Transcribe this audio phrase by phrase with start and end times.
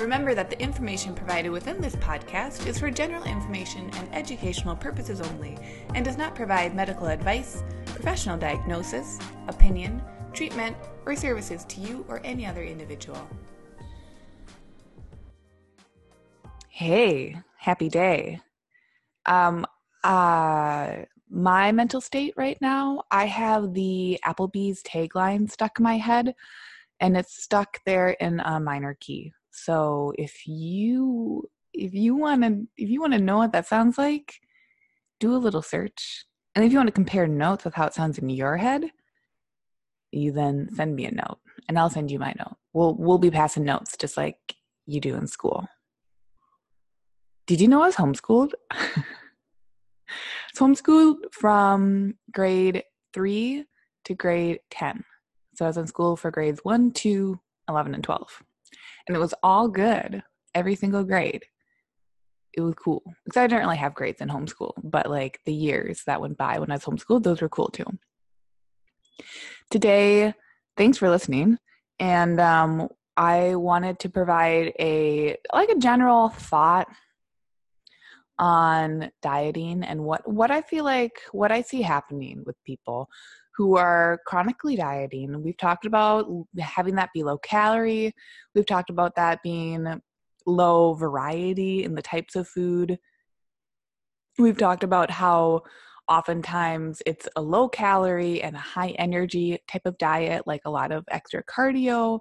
[0.00, 5.20] Remember that the information provided within this podcast is for general information and educational purposes
[5.20, 5.58] only
[5.94, 10.00] and does not provide medical advice, professional diagnosis, opinion,
[10.32, 10.74] treatment,
[11.04, 13.28] or services to you or any other individual.
[16.70, 18.40] Hey, happy day.
[19.26, 19.66] Um,
[20.02, 20.94] uh,
[21.28, 26.34] my mental state right now, I have the Applebee's tagline stuck in my head,
[27.00, 29.34] and it's stuck there in a minor key.
[29.50, 33.98] So if you if you want to if you want to know what that sounds
[33.98, 34.40] like,
[35.18, 36.24] do a little search.
[36.54, 38.84] And if you want to compare notes with how it sounds in your head,
[40.10, 42.56] you then send me a note and I'll send you my note.
[42.72, 44.38] We'll we'll be passing notes just like
[44.86, 45.68] you do in school.
[47.46, 48.52] Did you know I was homeschooled?
[50.50, 53.64] it's homeschooled from grade 3
[54.04, 55.04] to grade 10.
[55.54, 58.42] So I was in school for grades 1, 2, 11 and 12
[59.06, 60.22] and it was all good
[60.54, 61.44] every single grade.
[62.52, 66.02] It was cool because i didn't really have grades in homeschool but like the years
[66.06, 67.86] that went by when i was homeschooled those were cool too.
[69.70, 70.34] Today
[70.76, 71.58] thanks for listening
[72.00, 76.88] and um, i wanted to provide a like a general thought
[78.40, 83.06] on dieting and what what i feel like what i see happening with people
[83.60, 85.42] who are chronically dieting.
[85.42, 86.24] We've talked about
[86.58, 88.14] having that be low calorie.
[88.54, 90.00] We've talked about that being
[90.46, 92.98] low variety in the types of food.
[94.38, 95.64] We've talked about how
[96.08, 100.90] oftentimes it's a low calorie and a high energy type of diet, like a lot
[100.90, 102.20] of extra cardio,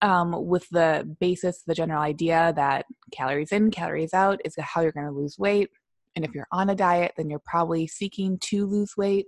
[0.00, 4.92] um, with the basis, the general idea that calories in, calories out is how you're
[4.92, 5.70] going to lose weight.
[6.14, 9.26] And if you're on a diet, then you're probably seeking to lose weight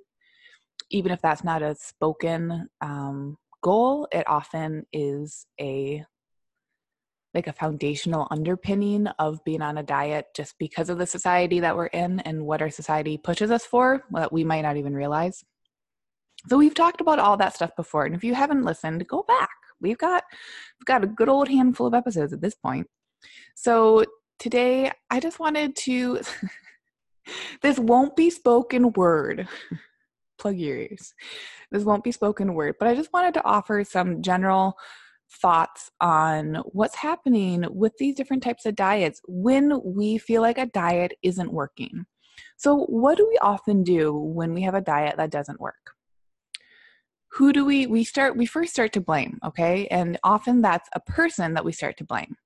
[0.94, 6.04] even if that's not a spoken um, goal, it often is a
[7.34, 11.76] like a foundational underpinning of being on a diet just because of the society that
[11.76, 15.42] we're in and what our society pushes us for that we might not even realize.
[16.48, 19.50] So we've talked about all that stuff before and if you haven't listened, go back.
[19.80, 20.22] We've got
[20.78, 22.86] we've got a good old handful of episodes at this point.
[23.56, 24.04] So
[24.38, 26.20] today I just wanted to
[27.62, 29.48] this won't be spoken word
[30.38, 31.14] plug your ears.
[31.70, 34.76] This won't be spoken word, but I just wanted to offer some general
[35.30, 40.66] thoughts on what's happening with these different types of diets when we feel like a
[40.66, 42.06] diet isn't working.
[42.56, 45.92] So, what do we often do when we have a diet that doesn't work?
[47.32, 49.86] Who do we we start we first start to blame, okay?
[49.88, 52.36] And often that's a person that we start to blame.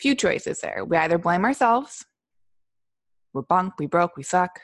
[0.00, 0.84] Few choices there.
[0.84, 2.04] We either blame ourselves,
[3.32, 4.60] we're bunk, we broke, we suck,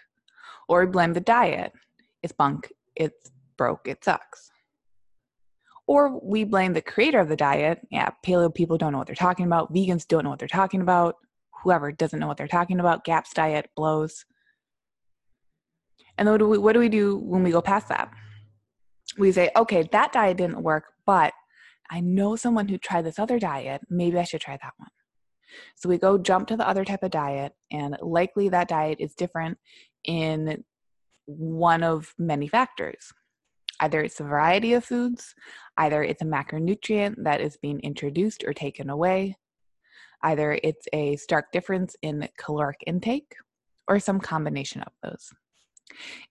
[0.68, 1.72] or we blame the diet
[2.22, 4.50] it's bunk, it's broke, it sucks.
[5.86, 7.80] Or we blame the creator of the diet.
[7.90, 9.72] Yeah, paleo people don't know what they're talking about.
[9.72, 11.16] Vegans don't know what they're talking about.
[11.62, 13.04] Whoever doesn't know what they're talking about.
[13.04, 14.26] GAPS diet blows.
[16.18, 18.10] And then what do we, what do, we do when we go past that?
[19.16, 21.32] We say, okay, that diet didn't work, but
[21.90, 23.80] I know someone who tried this other diet.
[23.88, 24.90] Maybe I should try that one.
[25.76, 29.14] So we go jump to the other type of diet, and likely that diet is
[29.14, 29.56] different
[30.04, 30.62] in
[31.28, 33.12] one of many factors.
[33.80, 35.34] Either it's a variety of foods,
[35.76, 39.36] either it's a macronutrient that is being introduced or taken away,
[40.22, 43.36] either it's a stark difference in caloric intake,
[43.86, 45.32] or some combination of those.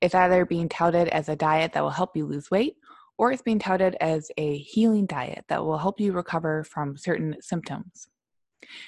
[0.01, 2.75] It's either being touted as a diet that will help you lose weight,
[3.17, 7.35] or it's being touted as a healing diet that will help you recover from certain
[7.39, 8.07] symptoms.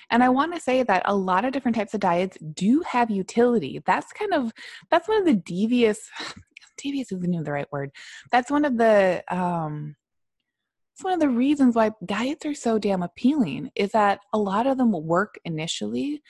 [0.10, 3.10] And I want to say that a lot of different types of diets do have
[3.10, 3.82] utility.
[3.86, 4.52] That's kind of
[4.90, 6.10] that's one of the devious
[6.78, 7.92] devious isn't even the right word.
[8.32, 9.96] That's one of the um
[11.00, 14.68] it's one of the reasons why diets are so damn appealing is that a lot
[14.68, 16.22] of them work initially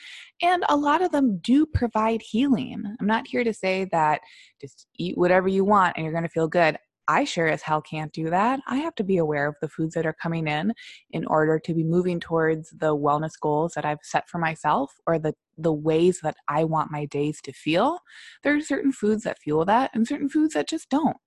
[0.44, 2.84] and a lot of them do provide healing.
[3.00, 4.22] I'm not here to say that
[4.62, 6.78] just eat whatever you want and you're going to feel good.
[7.10, 8.60] I sure as hell can't do that.
[8.68, 10.74] I have to be aware of the foods that are coming in
[11.10, 15.18] in order to be moving towards the wellness goals that I've set for myself or
[15.18, 17.98] the the ways that I want my days to feel.
[18.44, 21.18] There are certain foods that fuel that and certain foods that just don't.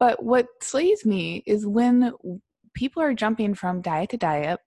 [0.00, 2.12] But what slays me is when
[2.74, 4.58] people are jumping from diet to diet,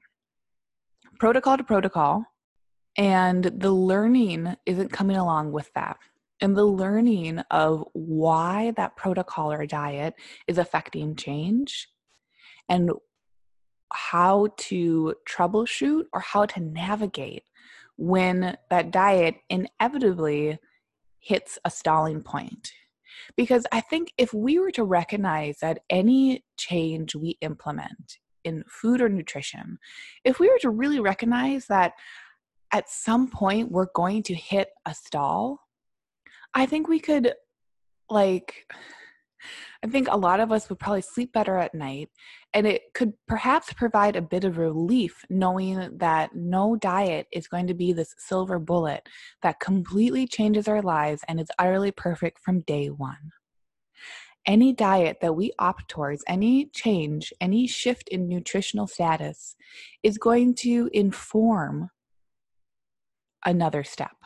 [1.19, 2.23] protocol to protocol,
[2.97, 5.97] and the learning isn't coming along with that.
[6.43, 10.13] And the learning of why that protocol or diet
[10.45, 11.87] is affecting change
[12.67, 12.91] and
[13.93, 17.43] how to troubleshoot or how to navigate
[17.95, 20.59] when that diet inevitably
[21.19, 22.73] hits a stalling point.
[23.37, 29.01] Because I think if we were to recognize that any change we implement in food
[29.01, 29.77] or nutrition,
[30.25, 31.93] if we were to really recognize that
[32.73, 35.62] at some point we're going to hit a stall,
[36.53, 37.33] I think we could,
[38.09, 38.65] like,
[39.83, 42.09] I think a lot of us would probably sleep better at night,
[42.53, 47.67] and it could perhaps provide a bit of relief knowing that no diet is going
[47.67, 49.07] to be this silver bullet
[49.41, 53.31] that completely changes our lives and is utterly perfect from day one.
[54.45, 59.55] Any diet that we opt towards, any change, any shift in nutritional status
[60.03, 61.89] is going to inform
[63.45, 64.22] another step.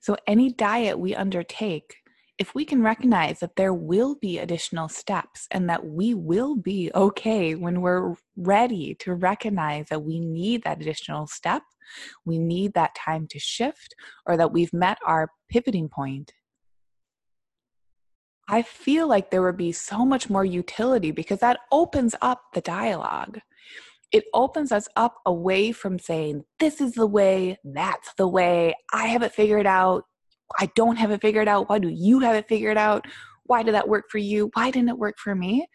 [0.00, 1.96] So, any diet we undertake
[2.38, 6.90] if we can recognize that there will be additional steps and that we will be
[6.94, 11.62] okay when we're ready to recognize that we need that additional step,
[12.24, 13.94] we need that time to shift,
[14.26, 16.32] or that we've met our pivoting point,
[18.48, 22.60] I feel like there would be so much more utility because that opens up the
[22.60, 23.38] dialogue.
[24.12, 29.06] It opens us up away from saying, This is the way, that's the way, I
[29.06, 30.04] have it figured out,
[30.58, 31.68] I don't have it figured out.
[31.68, 33.06] Why do you have it figured out?
[33.44, 34.50] Why did that work for you?
[34.54, 35.66] Why didn't it work for me?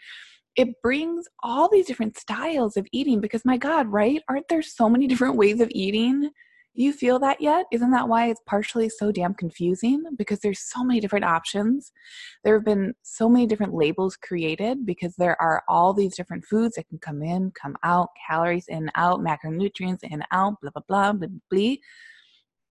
[0.55, 4.21] It brings all these different styles of eating because, my God, right?
[4.29, 6.31] Aren't there so many different ways of eating?
[6.73, 7.65] You feel that yet?
[7.71, 10.03] Isn't that why it's partially so damn confusing?
[10.17, 11.91] Because there's so many different options.
[12.43, 16.75] There have been so many different labels created because there are all these different foods
[16.75, 21.13] that can come in, come out, calories in, out, macronutrients in, out, blah, blah, blah,
[21.13, 21.75] blah, blah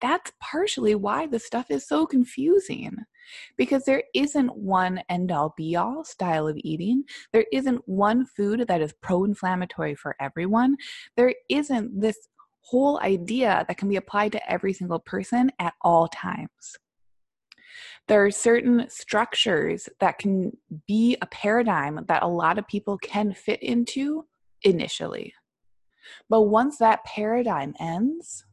[0.01, 2.95] that's partially why the stuff is so confusing
[3.57, 7.03] because there isn't one end all be all style of eating.
[7.33, 10.77] There isn't one food that is pro inflammatory for everyone.
[11.15, 12.27] There isn't this
[12.69, 16.77] whole idea that can be applied to every single person at all times.
[18.07, 20.57] There are certain structures that can
[20.87, 24.25] be a paradigm that a lot of people can fit into
[24.63, 25.33] initially.
[26.29, 28.45] But once that paradigm ends,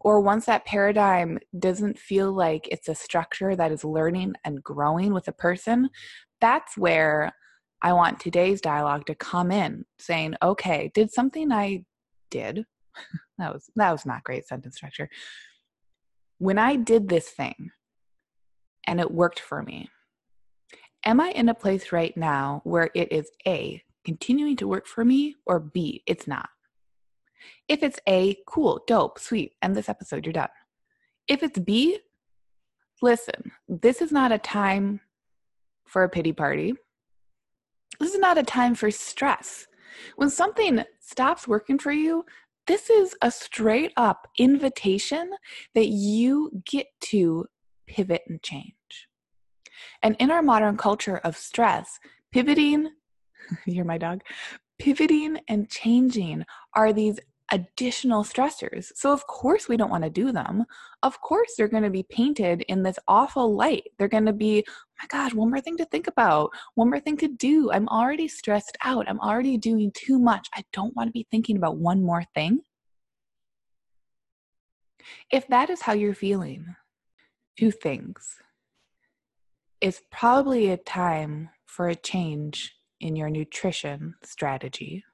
[0.00, 5.12] or once that paradigm doesn't feel like it's a structure that is learning and growing
[5.12, 5.90] with a person,
[6.40, 7.32] that's where
[7.82, 11.84] I want today's dialogue to come in saying, okay, did something I
[12.30, 12.64] did,
[13.38, 15.08] that was that was not great sentence structure.
[16.38, 17.70] When I did this thing
[18.86, 19.88] and it worked for me,
[21.04, 25.04] am I in a place right now where it is A, continuing to work for
[25.04, 26.48] me, or B, it's not?
[27.68, 30.48] If it's A, cool, dope, sweet, end this episode, you're done.
[31.28, 31.98] If it's B,
[33.02, 35.00] listen, this is not a time
[35.86, 36.74] for a pity party.
[37.98, 39.66] This is not a time for stress.
[40.16, 42.24] When something stops working for you,
[42.66, 45.30] this is a straight up invitation
[45.74, 47.46] that you get to
[47.86, 48.74] pivot and change.
[50.02, 51.98] And in our modern culture of stress,
[52.32, 52.88] pivoting,
[53.66, 54.22] you're my dog,
[54.78, 57.18] pivoting and changing are these
[57.52, 58.90] additional stressors.
[58.94, 60.64] So, of course, we don't want to do them.
[61.02, 63.84] Of course, they're going to be painted in this awful light.
[63.98, 67.00] They're going to be, oh my God, one more thing to think about, one more
[67.00, 67.70] thing to do.
[67.70, 69.08] I'm already stressed out.
[69.08, 70.48] I'm already doing too much.
[70.54, 72.60] I don't want to be thinking about one more thing.
[75.30, 76.74] If that is how you're feeling,
[77.58, 78.36] two things.
[79.80, 85.04] It's probably a time for a change in your nutrition strategy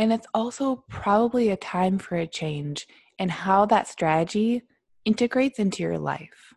[0.00, 2.88] and it's also probably a time for a change
[3.18, 4.62] in how that strategy
[5.04, 6.54] integrates into your life.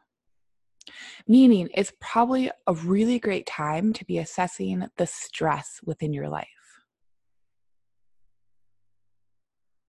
[1.27, 6.47] Meaning, it's probably a really great time to be assessing the stress within your life.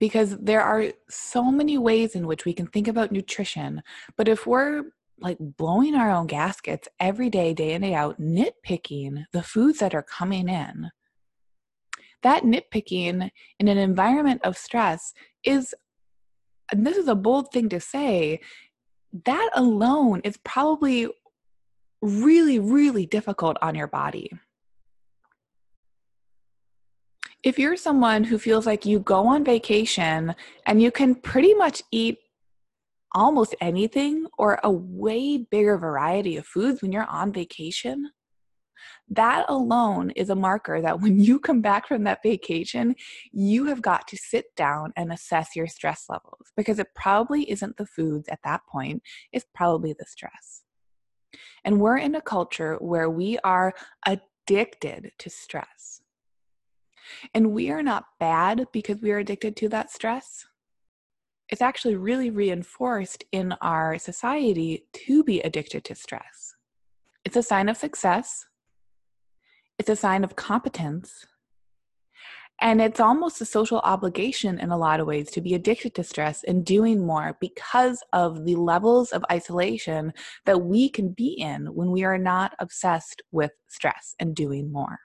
[0.00, 3.84] Because there are so many ways in which we can think about nutrition,
[4.16, 4.82] but if we're
[5.20, 9.94] like blowing our own gaskets every day, day in, day out, nitpicking the foods that
[9.94, 10.90] are coming in,
[12.24, 15.12] that nitpicking in an environment of stress
[15.44, 15.74] is,
[16.72, 18.40] and this is a bold thing to say,
[19.24, 21.08] that alone is probably
[22.02, 24.30] really, really difficult on your body.
[27.44, 30.34] If you're someone who feels like you go on vacation
[30.66, 32.18] and you can pretty much eat
[33.12, 38.10] almost anything or a way bigger variety of foods when you're on vacation,
[39.08, 42.94] that alone is a marker that when you come back from that vacation,
[43.32, 47.76] you have got to sit down and assess your stress levels because it probably isn't
[47.76, 50.62] the foods at that point, it's probably the stress.
[51.64, 53.74] And we're in a culture where we are
[54.06, 56.02] addicted to stress.
[57.34, 60.46] And we are not bad because we are addicted to that stress.
[61.50, 66.54] It's actually really reinforced in our society to be addicted to stress.
[67.24, 68.46] It's a sign of success,
[69.78, 71.26] it's a sign of competence,
[72.60, 76.04] and it's almost a social obligation in a lot of ways to be addicted to
[76.04, 80.12] stress and doing more because of the levels of isolation
[80.46, 85.00] that we can be in when we are not obsessed with stress and doing more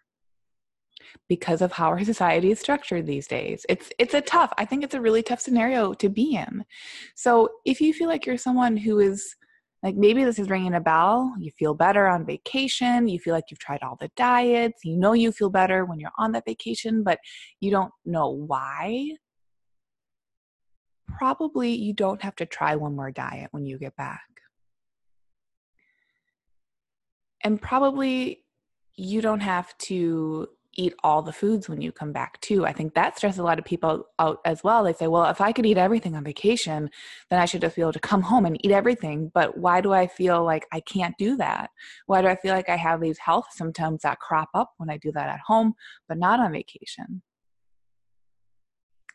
[1.28, 3.66] because of how our society is structured these days.
[3.68, 4.54] It's it's a tough.
[4.58, 6.66] I think it's a really tough scenario to be in.
[7.16, 9.36] So, if you feel like you're someone who is
[9.82, 13.46] like maybe this is ringing a bell, you feel better on vacation, you feel like
[13.50, 17.04] you've tried all the diets, you know you feel better when you're on that vacation,
[17.04, 17.20] but
[17.62, 19.12] you don't know why.
[21.08, 24.22] Probably you don't have to try one more diet when you get back.
[27.44, 28.44] And probably
[28.96, 32.66] you don't have to eat all the foods when you come back too.
[32.66, 34.84] I think that stresses a lot of people out as well.
[34.84, 36.90] They say, well, if I could eat everything on vacation,
[37.30, 39.32] then I should just be able to come home and eat everything.
[39.34, 41.72] But why do I feel like I can't do that?
[42.06, 44.98] Why do I feel like I have these health symptoms that crop up when I
[44.98, 45.74] do that at home,
[46.08, 47.22] but not on vacation?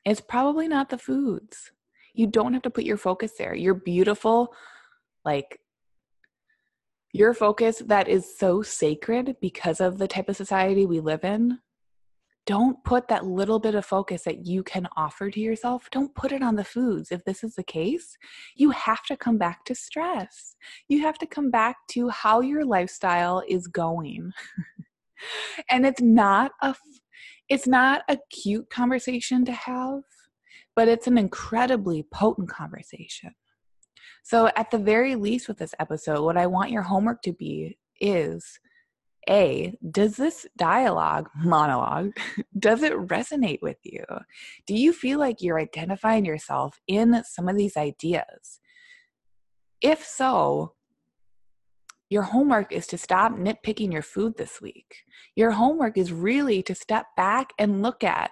[0.05, 1.73] It's probably not the foods.
[2.13, 3.55] You don't have to put your focus there.
[3.55, 4.55] You're beautiful,
[5.25, 5.61] like
[7.15, 11.61] your focus that is so sacred because of the type of society we live in
[12.45, 16.33] don't put that little bit of focus that you can offer to yourself don't put
[16.33, 17.13] it on the foods.
[17.13, 18.19] If this is the case
[18.57, 20.57] you have to come back to stress.
[20.89, 24.33] You have to come back to how your lifestyle is going.
[25.71, 26.75] And it's not a
[27.49, 30.03] it's not a cute conversation to have
[30.77, 33.35] but it's an incredibly potent conversation
[34.23, 37.79] so, at the very least, with this episode, what I want your homework to be
[38.01, 38.59] is
[39.29, 42.13] a does this dialogue monologue
[42.59, 44.05] does it resonate with you?
[44.67, 48.61] Do you feel like you're identifying yourself in some of these ideas?
[49.81, 50.75] If so
[52.11, 55.05] your homework is to stop nitpicking your food this week.
[55.35, 58.31] Your homework is really to step back and look at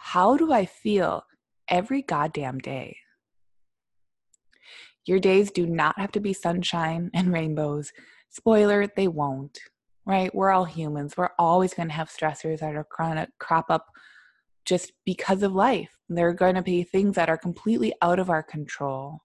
[0.00, 1.22] how do i feel
[1.68, 2.96] every goddamn day
[5.10, 7.92] your days do not have to be sunshine and rainbows.
[8.28, 9.58] Spoiler, they won't,
[10.06, 10.32] right?
[10.32, 11.16] We're all humans.
[11.16, 13.86] We're always going to have stressors that are going to crop up
[14.64, 15.90] just because of life.
[16.08, 19.24] There are going to be things that are completely out of our control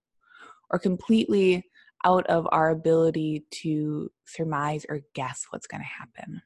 [0.71, 1.63] or completely
[2.03, 6.41] out of our ability to surmise or guess what's going to happen.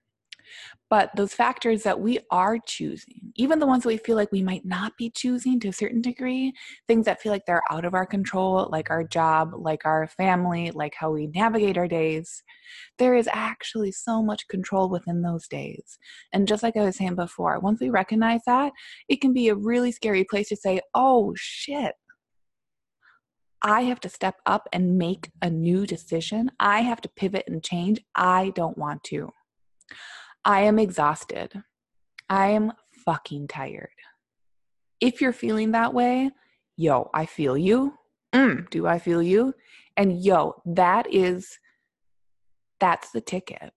[0.90, 4.42] But those factors that we are choosing, even the ones that we feel like we
[4.42, 6.54] might not be choosing to a certain degree,
[6.88, 10.72] things that feel like they're out of our control, like our job, like our family,
[10.72, 12.44] like how we navigate our days,
[12.98, 16.00] there is actually so much control within those days.
[16.34, 18.74] And just like I was saying before, once we recognize that,
[19.08, 21.94] it can be a really scary place to say, oh shit,
[23.62, 26.50] I have to step up and make a new decision.
[26.60, 28.00] I have to pivot and change.
[28.16, 29.30] I don't want to.
[30.46, 31.64] I am exhausted.
[32.30, 33.90] I am fucking tired.
[35.00, 36.32] If you're feeling that way,
[36.76, 37.96] yo, I feel you.
[38.34, 39.54] Mm, do I feel you?
[39.98, 41.60] And yo, that is,
[42.80, 43.74] that's the ticket.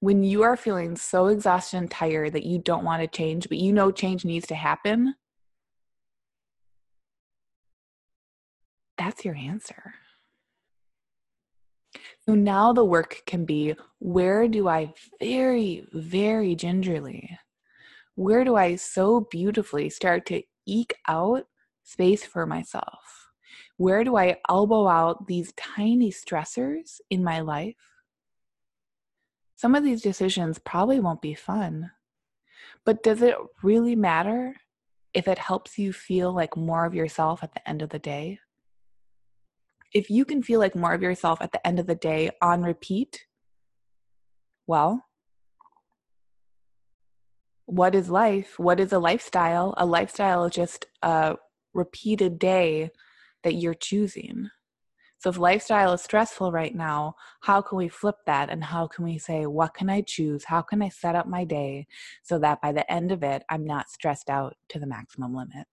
[0.00, 3.58] When you are feeling so exhausted and tired that you don't want to change, but
[3.58, 5.14] you know change needs to happen,
[8.96, 9.94] that's your answer.
[12.28, 17.38] So now the work can be where do I very, very gingerly,
[18.16, 21.46] where do I so beautifully start to eke out
[21.84, 23.30] space for myself?
[23.78, 27.94] Where do I elbow out these tiny stressors in my life?
[29.56, 31.92] Some of these decisions probably won't be fun,
[32.84, 34.54] but does it really matter
[35.14, 38.38] if it helps you feel like more of yourself at the end of the day?
[39.92, 42.62] If you can feel like more of yourself at the end of the day on
[42.62, 43.24] repeat,
[44.66, 45.04] well,
[47.66, 48.58] what is life?
[48.58, 49.74] What is a lifestyle?
[49.76, 51.36] A lifestyle is just a
[51.74, 52.90] repeated day
[53.44, 54.50] that you're choosing.
[55.20, 58.50] So, if lifestyle is stressful right now, how can we flip that?
[58.50, 60.44] And how can we say, what can I choose?
[60.44, 61.86] How can I set up my day
[62.22, 65.66] so that by the end of it, I'm not stressed out to the maximum limit?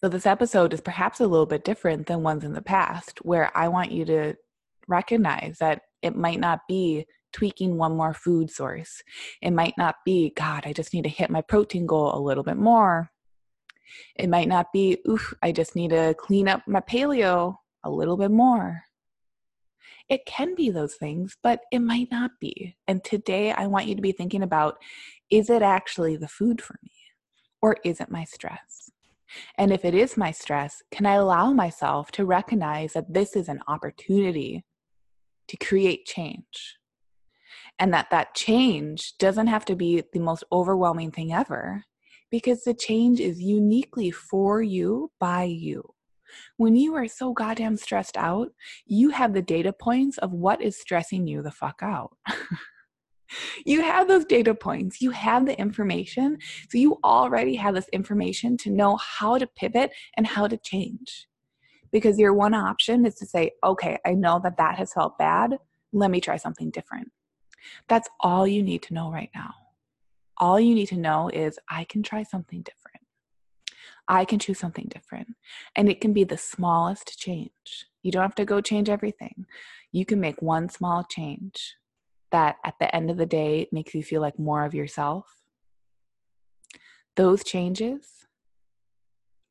[0.00, 3.56] So, this episode is perhaps a little bit different than ones in the past, where
[3.56, 4.34] I want you to
[4.88, 9.02] recognize that it might not be tweaking one more food source.
[9.40, 12.42] It might not be, God, I just need to hit my protein goal a little
[12.42, 13.10] bit more.
[14.16, 18.16] It might not be, oof, I just need to clean up my paleo a little
[18.16, 18.82] bit more.
[20.08, 22.76] It can be those things, but it might not be.
[22.88, 24.78] And today I want you to be thinking about
[25.30, 26.90] is it actually the food for me?
[27.62, 28.89] Or is it my stress?
[29.56, 33.48] And if it is my stress, can I allow myself to recognize that this is
[33.48, 34.64] an opportunity
[35.48, 36.76] to create change?
[37.78, 41.84] And that that change doesn't have to be the most overwhelming thing ever
[42.30, 45.82] because the change is uniquely for you by you.
[46.56, 48.50] When you are so goddamn stressed out,
[48.86, 52.16] you have the data points of what is stressing you the fuck out.
[53.64, 56.38] you have those data points, you have the information.
[56.68, 61.26] So you already have this information to know how to pivot and how to change.
[61.92, 65.58] Because your one option is to say, okay, I know that that has felt bad.
[65.92, 67.10] Let me try something different.
[67.88, 69.54] That's all you need to know right now.
[70.36, 73.06] All you need to know is I can try something different.
[74.08, 75.36] I can choose something different.
[75.76, 77.86] And it can be the smallest change.
[78.02, 79.46] You don't have to go change everything.
[79.92, 81.74] You can make one small change
[82.32, 85.26] that at the end of the day makes you feel like more of yourself.
[87.16, 88.06] Those changes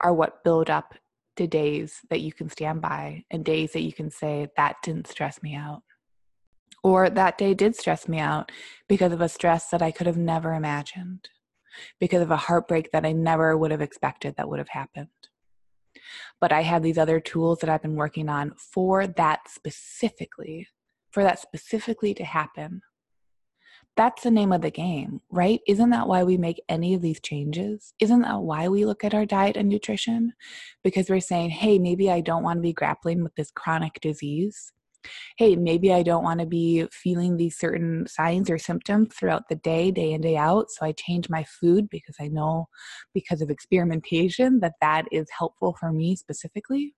[0.01, 0.95] are what build up
[1.35, 5.07] to days that you can stand by and days that you can say, that didn't
[5.07, 5.81] stress me out.
[6.83, 8.51] Or that day did stress me out
[8.87, 11.27] because of a stress that I could have never imagined,
[11.99, 15.09] because of a heartbreak that I never would have expected that would have happened.
[16.39, 20.67] But I have these other tools that I've been working on for that specifically
[21.19, 22.81] for that specifically to happen.
[23.97, 25.59] That's the name of the game, right?
[25.67, 27.93] Isn't that why we make any of these changes?
[27.99, 30.31] Isn't that why we look at our diet and nutrition?
[30.81, 34.71] Because we're saying, hey, maybe I don't want to be grappling with this chronic disease.
[35.37, 39.55] Hey, maybe I don't want to be feeling these certain signs or symptoms throughout the
[39.55, 40.71] day, day in, day out.
[40.71, 42.69] So I change my food because I know
[43.13, 46.93] because of experimentation that that is helpful for me specifically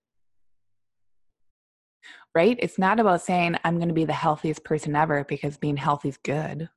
[2.33, 2.57] right?
[2.59, 6.09] It's not about saying I'm going to be the healthiest person ever because being healthy
[6.09, 6.69] is good.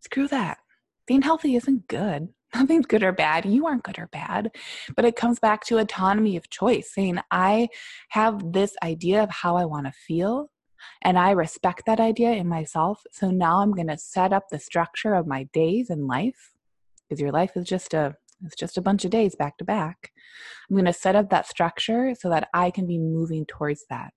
[0.00, 0.58] Screw that.
[1.06, 2.28] Being healthy isn't good.
[2.54, 3.44] Nothing's good or bad.
[3.44, 4.50] You aren't good or bad.
[4.94, 7.68] But it comes back to autonomy of choice, saying, I
[8.10, 10.50] have this idea of how I want to feel,
[11.02, 13.02] and I respect that idea in myself.
[13.12, 16.54] So now I'm going to set up the structure of my days and life,
[17.08, 20.10] because your life is just a it's just a bunch of days back to back.
[20.68, 24.12] I'm going to set up that structure so that I can be moving towards that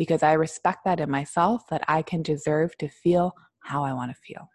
[0.00, 4.10] because I respect that in myself that I can deserve to feel how I want
[4.10, 4.48] to feel.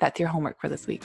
[0.00, 1.04] That's your homework for this week.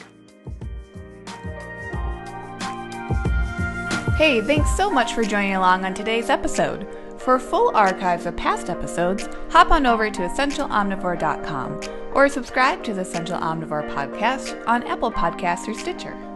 [4.17, 6.87] Hey, thanks so much for joining along on today's episode.
[7.19, 11.81] For full archives of past episodes, hop on over to essentialomnivore.com
[12.15, 16.32] or subscribe to the Essential Omnivore podcast on Apple Podcasts or Stitcher.